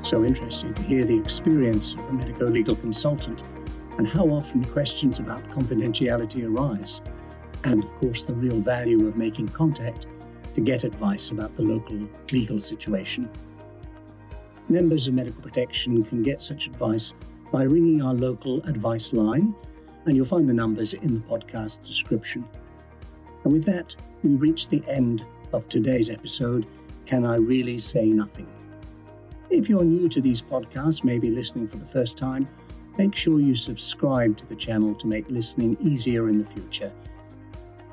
So 0.05 0.23
interesting 0.23 0.75
to 0.75 0.83
hear 0.83 1.07
the 1.07 1.17
experience 1.17 1.95
of 1.95 2.01
a 2.01 2.13
medico 2.13 2.45
legal 2.45 2.77
consultant 2.77 3.43
and 3.97 4.07
how 4.07 4.27
often 4.27 4.63
questions 4.63 5.19
about 5.19 5.49
confidentiality 5.51 6.47
arise, 6.47 7.01
and 7.65 7.83
of 7.83 7.91
course, 8.01 8.23
the 8.23 8.35
real 8.35 8.61
value 8.61 9.09
of 9.09 9.17
making 9.17 9.49
contact 9.49 10.07
to 10.55 10.61
get 10.61 10.85
advice 10.85 11.31
about 11.31 11.57
the 11.57 11.63
local 11.63 12.07
legal 12.31 12.61
situation. 12.61 13.31
Members 14.69 15.09
of 15.09 15.15
Medical 15.15 15.41
Protection 15.41 16.05
can 16.05 16.23
get 16.23 16.43
such 16.43 16.67
advice 16.67 17.15
by 17.51 17.63
ringing 17.63 18.03
our 18.03 18.15
local 18.15 18.61
advice 18.65 19.15
line, 19.15 19.55
and 20.05 20.15
you'll 20.15 20.27
find 20.27 20.47
the 20.47 20.53
numbers 20.53 20.93
in 20.93 21.15
the 21.15 21.21
podcast 21.21 21.83
description. 21.83 22.47
And 23.45 23.55
with 23.55 23.65
that, 23.65 23.97
we 24.23 24.35
reach 24.35 24.69
the 24.69 24.83
end 24.87 25.25
of 25.55 25.67
today's 25.71 26.11
episode 26.11 26.67
Can 27.07 27.25
I 27.25 27.37
Really 27.37 27.79
Say 27.79 28.11
Nothing? 28.11 28.49
If 29.55 29.69
you're 29.69 29.85
new 29.85 30.09
to 30.09 30.21
these 30.21 30.43
podcasts, 30.43 31.05
maybe 31.05 31.31
listening 31.31 31.69
for 31.69 31.77
the 31.77 31.87
first 31.87 32.19
time, 32.19 32.49
make 32.99 33.15
sure 33.15 33.39
you 33.39 33.55
subscribe 33.55 34.37
to 34.39 34.47
the 34.47 34.57
channel 34.57 34.97
to 34.97 35.07
make 35.07 35.31
listening 35.31 35.77
easier 35.81 36.29
in 36.29 36.39
the 36.39 36.45
future. 36.45 36.93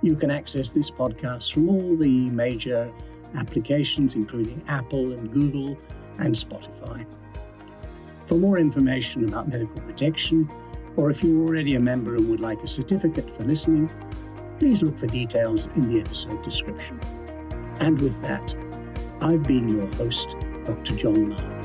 You 0.02 0.16
can 0.16 0.32
access 0.32 0.70
this 0.70 0.90
podcast 0.90 1.54
from 1.54 1.70
all 1.70 1.96
the 1.96 2.32
major 2.32 2.92
applications, 3.36 4.16
including 4.16 4.64
Apple 4.68 5.12
and 5.12 5.32
Google 5.32 5.78
and 6.18 6.34
Spotify. 6.34 7.06
For 8.26 8.34
more 8.40 8.58
information 8.58 9.26
about 9.26 9.48
medical 9.48 9.82
protection, 9.82 10.50
or 10.98 11.12
if 11.12 11.24
you're 11.24 11.48
already 11.48 11.76
a 11.76 11.80
member 11.80 12.16
and 12.16 12.28
would 12.28 12.40
like 12.40 12.64
a 12.64 12.68
certificate 12.68 13.38
for 13.38 13.44
listening, 13.44 13.88
please 14.58 14.82
look 14.82 14.98
for 14.98 15.06
details 15.06 15.68
in 15.76 15.94
the 15.94 16.00
episode 16.00 16.42
description. 16.42 17.00
And 17.80 18.02
with 18.02 18.20
that, 18.24 18.56
I've 19.22 19.44
been 19.44 19.70
your 19.70 19.86
host, 19.94 20.36
Dr. 20.66 20.96
John. 20.96 21.61